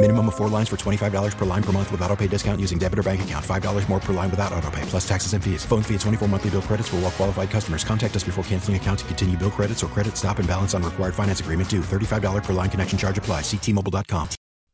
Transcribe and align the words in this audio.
Minimum 0.00 0.28
of 0.28 0.36
four 0.36 0.48
lines 0.48 0.68
for 0.68 0.76
$25 0.76 1.36
per 1.36 1.44
line 1.44 1.62
per 1.62 1.72
month 1.72 1.90
with 1.90 2.00
auto 2.02 2.14
pay 2.14 2.28
discount 2.28 2.60
using 2.60 2.78
debit 2.78 3.00
or 3.00 3.02
bank 3.02 3.22
account. 3.22 3.44
$5 3.44 3.88
more 3.88 3.98
per 3.98 4.12
line 4.12 4.30
without 4.30 4.52
auto 4.52 4.70
pay, 4.70 4.82
plus 4.82 5.06
taxes 5.08 5.32
and 5.32 5.42
fees. 5.42 5.64
Phone 5.64 5.82
fee 5.82 5.94
at 5.94 6.00
24 6.02 6.28
monthly 6.28 6.50
bill 6.50 6.62
credits 6.62 6.88
for 6.88 6.96
all 6.96 7.02
well 7.02 7.10
qualified 7.10 7.50
customers. 7.50 7.82
Contact 7.82 8.14
us 8.14 8.22
before 8.22 8.44
canceling 8.44 8.76
account 8.76 9.00
to 9.00 9.04
continue 9.06 9.36
bill 9.36 9.50
credits 9.50 9.82
or 9.82 9.88
credit 9.88 10.16
stop 10.16 10.38
and 10.38 10.46
balance 10.46 10.72
on 10.72 10.84
required 10.84 11.16
finance 11.16 11.40
agreement 11.40 11.68
due. 11.68 11.80
$35 11.80 12.44
per 12.44 12.52
line 12.52 12.70
connection 12.70 12.96
charge 12.96 13.18
apply. 13.18 13.40
Ctmobile.com. 13.40 14.28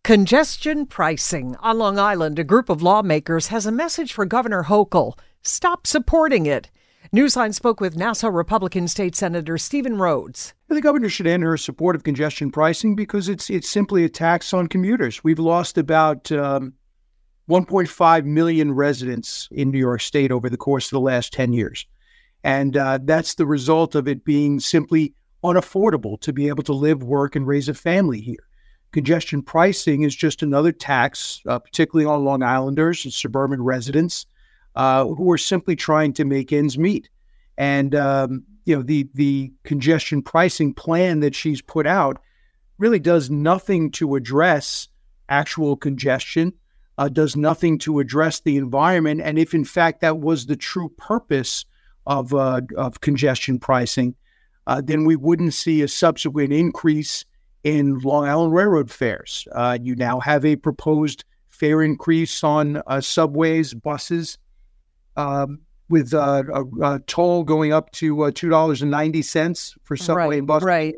Congestion 0.05 0.85
pricing. 0.85 1.57
On 1.63 1.79
Long 1.79 1.99
Island, 1.99 2.39
a 2.39 2.45
group 2.45 2.69
of 2.69 2.83
lawmakers 2.83 3.47
has 3.47 3.65
a 3.65 3.73
message 3.73 4.13
for 4.13 4.27
Governor 4.27 4.65
Hochul. 4.65 5.19
Stop 5.43 5.87
supporting 5.87 6.45
it. 6.45 6.69
Newsline 7.15 7.55
spoke 7.55 7.81
with 7.81 7.97
Nassau 7.97 8.29
Republican 8.29 8.89
State 8.89 9.15
Senator 9.15 9.57
Steven 9.57 9.99
Rhoads. 9.99 10.53
The 10.67 10.81
governor 10.81 11.09
should 11.09 11.29
end 11.29 11.45
her 11.45 11.57
support 11.57 11.95
of 11.95 12.03
congestion 12.03 12.51
pricing 12.51 12.97
because 12.97 13.29
it's 13.29 13.49
it's 13.51 13.71
simply 13.71 14.05
a 14.05 14.09
tax 14.09 14.53
on 14.53 14.67
commuters. 14.67 15.23
We've 15.23 15.39
lost 15.39 15.79
about 15.79 16.33
um, 16.33 16.73
1.5 17.49 18.25
million 18.25 18.73
residents 18.73 19.49
in 19.53 19.71
New 19.71 19.79
York 19.79 20.01
State 20.01 20.33
over 20.33 20.51
the 20.51 20.57
course 20.57 20.87
of 20.87 20.91
the 20.91 21.01
last 21.01 21.33
10 21.33 21.53
years, 21.53 21.87
and 22.43 22.77
uh, 22.77 22.99
that's 23.05 23.37
the 23.37 23.47
result 23.47 23.95
of 23.95 24.09
it 24.09 24.25
being 24.25 24.59
simply 24.59 25.15
unaffordable 25.45 26.21
to 26.23 26.33
be 26.33 26.49
able 26.49 26.65
to 26.65 26.73
live, 26.73 27.05
work, 27.05 27.37
and 27.37 27.47
raise 27.47 27.69
a 27.69 27.75
family 27.75 28.21
here. 28.21 28.49
Congestion 28.91 29.41
pricing 29.41 30.03
is 30.03 30.17
just 30.17 30.43
another 30.43 30.73
tax, 30.73 31.43
uh, 31.47 31.61
particularly 31.61 32.11
on 32.13 32.25
Long 32.25 32.43
Islanders 32.43 33.05
and 33.05 33.15
suburban 33.15 33.63
residents 33.63 34.27
uh, 34.75 35.05
who 35.05 35.31
are 35.31 35.39
simply 35.39 35.77
trying 35.77 36.13
to 36.15 36.25
make 36.25 36.53
ends 36.53 36.79
meet. 36.79 37.09
And 37.57 37.95
um, 37.95 38.45
you 38.65 38.77
know 38.77 38.83
the 38.83 39.09
the 39.15 39.53
congestion 39.63 40.23
pricing 40.23 40.75
plan 40.75 41.21
that 41.21 41.35
she's 41.35 41.63
put 41.63 41.87
out 41.87 42.21
really 42.79 42.99
does 42.99 43.31
nothing 43.31 43.91
to 43.93 44.17
address 44.17 44.89
actual 45.29 45.77
congestion, 45.77 46.53
uh, 46.99 47.09
does 47.09 47.37
nothing 47.37 47.79
to 47.79 48.01
address 48.01 48.41
the 48.41 48.57
environment. 48.57 49.21
And 49.23 49.39
if 49.39 49.55
in 49.55 49.65
fact 49.65 50.01
that 50.01 50.19
was 50.19 50.47
the 50.47 50.57
true 50.57 50.89
purpose 50.97 51.65
of 52.07 52.35
uh, 52.35 52.63
of 52.77 53.01
congestion 53.01 53.59
pricing, 53.59 54.15
uh, 54.67 54.83
then 54.85 55.05
we 55.05 55.17
wouldn't 55.17 55.55
see 55.55 55.83
a 55.83 55.89
subsequent 55.89 56.53
increase 56.53 57.25
in 57.63 57.99
Long 58.01 58.27
Island 58.27 58.53
Railroad 58.53 58.91
fares. 58.91 59.47
Uh, 59.53 59.79
you 59.81 59.95
now 59.95 60.21
have 60.21 60.45
a 60.45 60.57
proposed 60.57 61.25
fare 61.49 61.83
increase 61.83 62.45
on 62.45 62.83
uh, 62.87 63.01
subways, 63.01 63.73
buses 63.73 64.39
um, 65.17 65.61
with 65.89 66.15
uh, 66.15 66.43
a, 66.53 66.65
a, 66.83 66.99
toll 67.01 67.45
going 67.45 67.73
up 67.73 67.91
to 67.93 68.23
uh, 68.23 68.31
two 68.35 68.49
dollars 68.49 68.83
and 68.83 68.91
ninety 68.91 69.23
cents 69.23 69.75
for 69.83 69.97
subway 69.97 70.27
right, 70.27 70.39
and 70.39 70.47
bus, 70.47 70.63
right? 70.63 70.95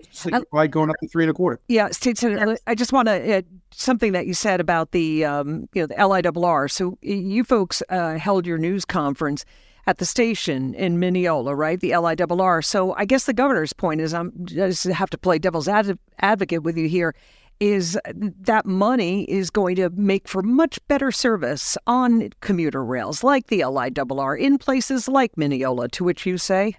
Ride 0.53 0.71
going 0.71 0.91
up 0.91 0.97
to 1.03 1.09
three 1.09 1.25
and 1.25 1.31
a 1.31 1.35
quarter. 1.35 1.61
Yeah, 1.69 1.89
State 1.91 2.19
Senator, 2.19 2.57
I 2.67 2.75
just 2.75 2.93
want 2.93 3.09
to 3.09 3.39
uh, 3.39 3.43
something 3.73 4.13
that 4.13 4.27
you 4.27 4.35
said 4.35 4.61
about 4.61 4.93
the 4.93 5.25
um, 5.25 5.69
you 5.75 5.83
know 5.83 5.87
the 5.87 5.95
LIRR. 5.95 6.71
So 6.71 6.99
you 7.03 7.45
folks 7.45 7.83
uh, 7.89 8.15
held 8.15 8.47
your 8.47 8.59
news 8.59 8.85
conference 8.85 9.45
at 9.89 9.99
the 9.99 10.05
station 10.05 10.75
in 10.75 10.99
Mineola, 10.99 11.55
right? 11.55 11.79
The 11.81 11.91
LIRR. 11.91 12.65
So 12.65 12.95
I 12.95 13.05
guess 13.05 13.25
the 13.25 13.35
governor's 13.35 13.73
point 13.73 14.01
is 14.01 14.15
I'm 14.15 14.33
just 14.45 14.85
have 14.85 15.11
to 15.11 15.19
play 15.19 15.39
devil's 15.39 15.69
ad- 15.69 15.99
advocate 16.21 16.63
with 16.63 16.77
you 16.77 16.89
here 16.89 17.15
is 17.61 17.99
that 18.41 18.67
money 18.67 19.25
is 19.25 19.51
going 19.51 19.77
to 19.77 19.91
make 19.91 20.29
for 20.29 20.43
much 20.43 20.79
better 20.89 21.11
service 21.11 21.77
on 21.87 22.31
commuter 22.41 22.85
rails 22.85 23.25
like 23.25 23.47
the 23.47 23.61
LIRR 23.61 24.39
in 24.39 24.59
places 24.59 25.09
like 25.09 25.37
Mineola, 25.37 25.89
to 25.89 26.05
which 26.05 26.27
you 26.27 26.39
say? 26.39 26.77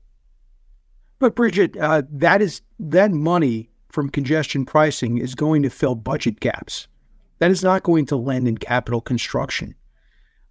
But 1.19 1.35
Brigitte, 1.35 1.77
uh, 1.77 2.03
that 2.11 2.41
is 2.41 2.61
that 2.79 3.11
money 3.11 3.69
from 3.89 4.09
congestion 4.09 4.65
pricing 4.65 5.17
is 5.17 5.33
going 5.33 5.63
to 5.63 5.69
fill 5.69 5.95
budget 5.95 6.39
gaps. 6.39 6.87
That 7.39 7.51
is 7.51 7.63
not 7.63 7.83
going 7.83 8.05
to 8.07 8.15
lend 8.15 8.47
in 8.47 8.57
capital 8.57 9.01
construction. 9.01 9.73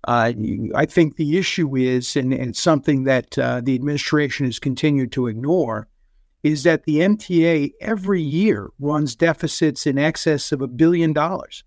Uh, 0.09 0.33
I 0.75 0.87
think 0.87 1.17
the 1.17 1.37
issue 1.37 1.77
is, 1.77 2.17
and, 2.17 2.33
and 2.33 2.57
something 2.57 3.05
that 3.05 3.39
uh, 3.39 3.61
the 3.61 3.75
administration 3.75 4.47
has 4.47 4.59
continued 4.59 5.13
to 5.13 5.27
ignore, 5.27 5.89
is 6.47 6.63
that 6.63 6.85
the 6.85 6.99
MTA 6.99 7.73
every 7.81 8.23
year 8.23 8.71
runs 8.79 9.17
deficits 9.17 9.87
in 9.87 9.99
excess 9.99 10.53
of 10.53 10.61
a 10.61 10.69
billion 10.69 11.13
dollars. 11.13 11.65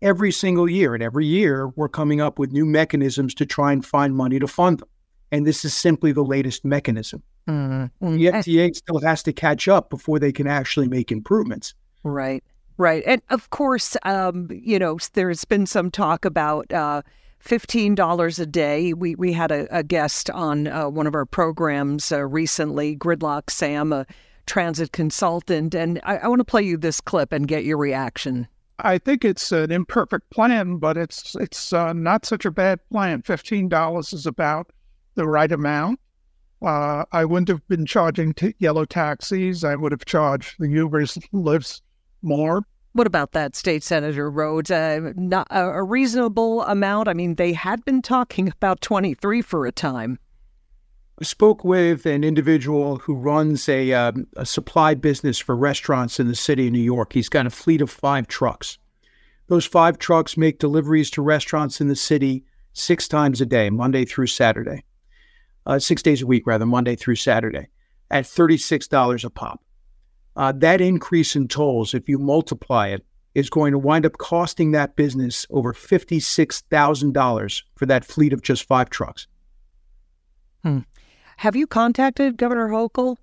Every 0.00 0.32
single 0.32 0.68
year. 0.68 0.94
And 0.94 1.02
every 1.02 1.26
year, 1.26 1.68
we're 1.76 1.88
coming 1.88 2.20
up 2.20 2.38
with 2.38 2.50
new 2.50 2.66
mechanisms 2.66 3.34
to 3.34 3.46
try 3.46 3.72
and 3.72 3.86
find 3.86 4.16
money 4.16 4.40
to 4.40 4.48
fund 4.48 4.80
them. 4.80 4.88
And 5.30 5.46
this 5.46 5.64
is 5.64 5.72
simply 5.72 6.10
the 6.10 6.24
latest 6.24 6.64
mechanism. 6.64 7.22
Mm-hmm. 7.48 8.16
The 8.16 8.26
MTA 8.26 8.74
still 8.74 9.00
has 9.00 9.22
to 9.22 9.32
catch 9.32 9.68
up 9.68 9.90
before 9.90 10.18
they 10.18 10.32
can 10.32 10.46
actually 10.46 10.88
make 10.88 11.12
improvements. 11.12 11.74
Right, 12.02 12.42
right. 12.76 13.02
And 13.06 13.22
of 13.30 13.50
course, 13.50 13.96
um, 14.02 14.48
you 14.50 14.78
know, 14.78 14.98
there's 15.14 15.44
been 15.44 15.66
some 15.66 15.90
talk 15.90 16.24
about. 16.24 16.70
Uh, 16.72 17.02
$15 17.44 18.38
a 18.38 18.46
day. 18.46 18.92
We, 18.92 19.14
we 19.14 19.32
had 19.32 19.50
a, 19.50 19.66
a 19.76 19.82
guest 19.82 20.30
on 20.30 20.68
uh, 20.68 20.88
one 20.88 21.06
of 21.06 21.14
our 21.14 21.26
programs 21.26 22.12
uh, 22.12 22.24
recently, 22.24 22.96
Gridlock 22.96 23.50
Sam, 23.50 23.92
a 23.92 24.06
transit 24.46 24.92
consultant. 24.92 25.74
And 25.74 26.00
I, 26.04 26.18
I 26.18 26.28
want 26.28 26.40
to 26.40 26.44
play 26.44 26.62
you 26.62 26.76
this 26.76 27.00
clip 27.00 27.32
and 27.32 27.48
get 27.48 27.64
your 27.64 27.78
reaction. 27.78 28.48
I 28.78 28.98
think 28.98 29.24
it's 29.24 29.52
an 29.52 29.70
imperfect 29.70 30.30
plan, 30.30 30.76
but 30.76 30.96
it's 30.96 31.36
it's 31.36 31.72
uh, 31.72 31.92
not 31.92 32.24
such 32.24 32.44
a 32.44 32.50
bad 32.50 32.80
plan. 32.90 33.22
Fifteen 33.22 33.68
dollars 33.68 34.12
is 34.12 34.26
about 34.26 34.72
the 35.14 35.28
right 35.28 35.52
amount. 35.52 36.00
Uh, 36.60 37.04
I 37.12 37.24
wouldn't 37.24 37.48
have 37.48 37.66
been 37.68 37.86
charging 37.86 38.32
t- 38.32 38.54
yellow 38.58 38.84
taxis. 38.84 39.62
I 39.62 39.76
would 39.76 39.92
have 39.92 40.04
charged 40.04 40.56
the 40.58 40.66
Ubers 40.66 41.18
Lyfts 41.32 41.80
more. 42.22 42.64
What 42.94 43.06
about 43.06 43.32
that, 43.32 43.56
State 43.56 43.82
Senator 43.82 44.30
Rhoads? 44.30 44.70
Uh, 44.70 45.12
not 45.16 45.46
a 45.50 45.82
reasonable 45.82 46.62
amount. 46.62 47.08
I 47.08 47.14
mean, 47.14 47.36
they 47.36 47.54
had 47.54 47.82
been 47.86 48.02
talking 48.02 48.48
about 48.48 48.82
23 48.82 49.40
for 49.40 49.66
a 49.66 49.72
time. 49.72 50.18
I 51.18 51.24
spoke 51.24 51.64
with 51.64 52.04
an 52.04 52.22
individual 52.22 52.96
who 52.98 53.14
runs 53.14 53.66
a, 53.68 53.92
um, 53.94 54.26
a 54.36 54.44
supply 54.44 54.94
business 54.94 55.38
for 55.38 55.56
restaurants 55.56 56.20
in 56.20 56.28
the 56.28 56.34
city 56.34 56.66
of 56.66 56.72
New 56.72 56.80
York. 56.80 57.14
He's 57.14 57.30
got 57.30 57.46
a 57.46 57.50
fleet 57.50 57.80
of 57.80 57.90
five 57.90 58.26
trucks. 58.28 58.76
Those 59.46 59.64
five 59.64 59.98
trucks 59.98 60.36
make 60.36 60.58
deliveries 60.58 61.10
to 61.12 61.22
restaurants 61.22 61.80
in 61.80 61.88
the 61.88 61.96
city 61.96 62.44
six 62.74 63.08
times 63.08 63.40
a 63.40 63.46
day, 63.46 63.70
Monday 63.70 64.04
through 64.04 64.26
Saturday, 64.26 64.84
uh, 65.64 65.78
six 65.78 66.02
days 66.02 66.22
a 66.22 66.26
week, 66.26 66.46
rather, 66.46 66.66
Monday 66.66 66.96
through 66.96 67.16
Saturday, 67.16 67.68
at 68.10 68.24
$36 68.24 69.24
a 69.24 69.30
pop 69.30 69.60
uh, 70.36 70.52
that 70.52 70.80
increase 70.80 71.36
in 71.36 71.48
tolls, 71.48 71.94
if 71.94 72.08
you 72.08 72.18
multiply 72.18 72.88
it, 72.88 73.04
is 73.34 73.50
going 73.50 73.72
to 73.72 73.78
wind 73.78 74.04
up 74.04 74.18
costing 74.18 74.72
that 74.72 74.96
business 74.96 75.46
over 75.50 75.72
$56,000 75.72 77.62
for 77.76 77.86
that 77.86 78.04
fleet 78.04 78.32
of 78.32 78.42
just 78.42 78.64
five 78.64 78.90
trucks. 78.90 79.26
Hmm. 80.62 80.80
Have 81.38 81.56
you 81.56 81.66
contacted 81.66 82.36
Governor 82.36 82.68
Hochul? 82.68 83.16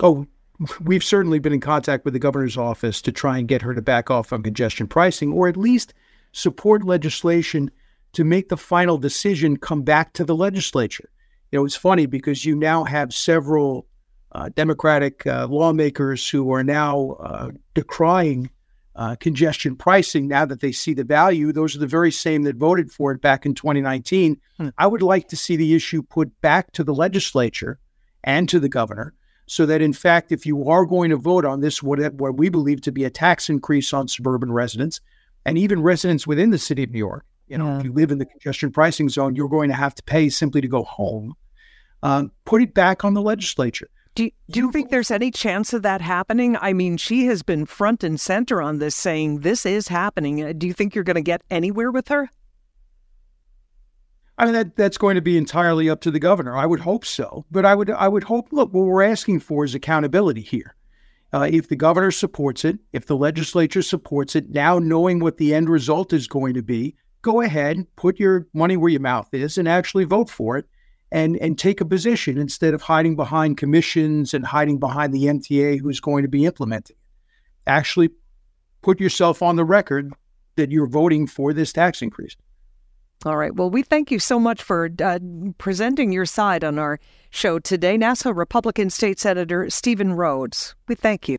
Oh, 0.00 0.26
we've 0.80 1.04
certainly 1.04 1.38
been 1.38 1.52
in 1.52 1.60
contact 1.60 2.04
with 2.04 2.14
the 2.14 2.20
governor's 2.20 2.56
office 2.56 3.00
to 3.02 3.12
try 3.12 3.38
and 3.38 3.48
get 3.48 3.62
her 3.62 3.74
to 3.74 3.82
back 3.82 4.10
off 4.10 4.32
on 4.32 4.42
congestion 4.42 4.86
pricing 4.86 5.32
or 5.32 5.48
at 5.48 5.56
least 5.56 5.94
support 6.32 6.84
legislation 6.84 7.70
to 8.12 8.24
make 8.24 8.48
the 8.48 8.56
final 8.56 8.98
decision 8.98 9.56
come 9.56 9.82
back 9.82 10.12
to 10.14 10.24
the 10.24 10.34
legislature. 10.34 11.10
You 11.50 11.58
know, 11.58 11.64
it's 11.64 11.76
funny 11.76 12.06
because 12.06 12.44
you 12.44 12.56
now 12.56 12.84
have 12.84 13.14
several 13.14 13.86
uh, 14.36 14.50
Democratic 14.54 15.26
uh, 15.26 15.46
lawmakers 15.48 16.28
who 16.28 16.52
are 16.52 16.62
now 16.62 17.12
uh, 17.20 17.50
decrying 17.72 18.50
uh, 18.94 19.16
congestion 19.16 19.74
pricing 19.74 20.28
now 20.28 20.44
that 20.44 20.60
they 20.60 20.72
see 20.72 20.92
the 20.92 21.04
value. 21.04 21.52
Those 21.52 21.74
are 21.74 21.78
the 21.78 21.86
very 21.86 22.12
same 22.12 22.42
that 22.42 22.56
voted 22.56 22.92
for 22.92 23.12
it 23.12 23.22
back 23.22 23.46
in 23.46 23.54
2019. 23.54 24.38
Hmm. 24.58 24.68
I 24.76 24.86
would 24.88 25.00
like 25.00 25.28
to 25.28 25.36
see 25.36 25.56
the 25.56 25.74
issue 25.74 26.02
put 26.02 26.38
back 26.42 26.72
to 26.72 26.84
the 26.84 26.92
legislature 26.92 27.78
and 28.24 28.46
to 28.50 28.60
the 28.60 28.68
governor 28.68 29.14
so 29.46 29.64
that, 29.64 29.80
in 29.80 29.94
fact, 29.94 30.32
if 30.32 30.44
you 30.44 30.68
are 30.68 30.84
going 30.84 31.08
to 31.10 31.16
vote 31.16 31.46
on 31.46 31.62
this, 31.62 31.82
what, 31.82 31.98
what 32.12 32.36
we 32.36 32.50
believe 32.50 32.82
to 32.82 32.92
be 32.92 33.04
a 33.04 33.10
tax 33.10 33.48
increase 33.48 33.94
on 33.94 34.06
suburban 34.06 34.52
residents 34.52 35.00
and 35.46 35.56
even 35.56 35.82
residents 35.82 36.26
within 36.26 36.50
the 36.50 36.58
city 36.58 36.82
of 36.82 36.90
New 36.90 36.98
York, 36.98 37.24
you 37.48 37.56
know, 37.56 37.68
yeah. 37.68 37.78
if 37.78 37.84
you 37.84 37.92
live 37.94 38.10
in 38.10 38.18
the 38.18 38.26
congestion 38.26 38.70
pricing 38.70 39.08
zone, 39.08 39.34
you're 39.34 39.48
going 39.48 39.70
to 39.70 39.76
have 39.76 39.94
to 39.94 40.02
pay 40.02 40.28
simply 40.28 40.60
to 40.60 40.68
go 40.68 40.82
home. 40.82 41.32
Um, 42.02 42.32
put 42.44 42.60
it 42.60 42.74
back 42.74 43.02
on 43.02 43.14
the 43.14 43.22
legislature. 43.22 43.88
Do, 44.16 44.30
do 44.50 44.60
you 44.60 44.72
think 44.72 44.88
there's 44.88 45.10
any 45.10 45.30
chance 45.30 45.74
of 45.74 45.82
that 45.82 46.00
happening? 46.00 46.56
I 46.58 46.72
mean, 46.72 46.96
she 46.96 47.26
has 47.26 47.42
been 47.42 47.66
front 47.66 48.02
and 48.02 48.18
center 48.18 48.62
on 48.62 48.78
this, 48.78 48.96
saying 48.96 49.40
this 49.40 49.66
is 49.66 49.88
happening. 49.88 50.42
Uh, 50.42 50.54
do 50.56 50.66
you 50.66 50.72
think 50.72 50.94
you're 50.94 51.04
going 51.04 51.16
to 51.16 51.20
get 51.20 51.42
anywhere 51.50 51.90
with 51.90 52.08
her? 52.08 52.30
I 54.38 54.46
mean, 54.46 54.54
that 54.54 54.74
that's 54.74 54.96
going 54.96 55.16
to 55.16 55.20
be 55.20 55.36
entirely 55.36 55.90
up 55.90 56.00
to 56.00 56.10
the 56.10 56.18
governor. 56.18 56.56
I 56.56 56.64
would 56.64 56.80
hope 56.80 57.04
so, 57.04 57.44
but 57.50 57.66
I 57.66 57.74
would 57.74 57.90
I 57.90 58.08
would 58.08 58.24
hope. 58.24 58.48
Look, 58.52 58.72
what 58.72 58.86
we're 58.86 59.02
asking 59.02 59.40
for 59.40 59.66
is 59.66 59.74
accountability 59.74 60.40
here. 60.40 60.74
Uh, 61.34 61.48
if 61.52 61.68
the 61.68 61.76
governor 61.76 62.10
supports 62.10 62.64
it, 62.64 62.78
if 62.94 63.04
the 63.04 63.16
legislature 63.16 63.82
supports 63.82 64.34
it, 64.34 64.48
now 64.48 64.78
knowing 64.78 65.18
what 65.18 65.36
the 65.36 65.54
end 65.54 65.68
result 65.68 66.14
is 66.14 66.26
going 66.26 66.54
to 66.54 66.62
be, 66.62 66.96
go 67.20 67.42
ahead, 67.42 67.86
put 67.96 68.18
your 68.18 68.46
money 68.54 68.78
where 68.78 68.90
your 68.90 69.00
mouth 69.00 69.28
is, 69.34 69.58
and 69.58 69.68
actually 69.68 70.04
vote 70.04 70.30
for 70.30 70.56
it 70.56 70.64
and 71.12 71.36
and 71.36 71.58
take 71.58 71.80
a 71.80 71.84
position 71.84 72.38
instead 72.38 72.74
of 72.74 72.82
hiding 72.82 73.16
behind 73.16 73.56
commissions 73.56 74.34
and 74.34 74.44
hiding 74.44 74.78
behind 74.78 75.12
the 75.12 75.24
MTA 75.24 75.80
who's 75.80 76.00
going 76.00 76.22
to 76.22 76.28
be 76.28 76.44
implementing 76.44 76.96
it. 76.96 77.68
Actually 77.68 78.10
put 78.82 79.00
yourself 79.00 79.42
on 79.42 79.56
the 79.56 79.64
record 79.64 80.12
that 80.56 80.70
you're 80.70 80.86
voting 80.86 81.26
for 81.26 81.52
this 81.52 81.72
tax 81.72 82.02
increase. 82.02 82.36
All 83.24 83.36
right. 83.36 83.54
Well, 83.54 83.70
we 83.70 83.82
thank 83.82 84.10
you 84.10 84.18
so 84.18 84.38
much 84.38 84.62
for 84.62 84.90
uh, 85.02 85.18
presenting 85.58 86.12
your 86.12 86.26
side 86.26 86.62
on 86.62 86.78
our 86.78 87.00
show 87.30 87.58
today. 87.58 87.96
Nassau 87.96 88.30
Republican 88.30 88.90
State 88.90 89.18
Senator 89.18 89.70
Steven 89.70 90.12
Rhoads. 90.12 90.74
We 90.86 90.94
thank 90.94 91.28
you. 91.28 91.38